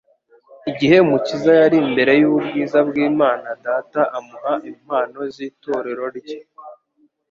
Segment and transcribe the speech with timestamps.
[0.71, 6.37] Igihe Umukiza yari imbere y'ubwiza bw'Imana Data amuha impano z'itorero rye,